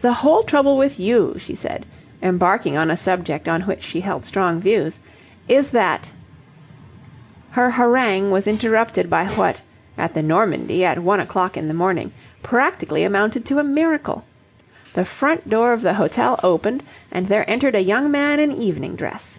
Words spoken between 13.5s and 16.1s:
a miracle. The front door of the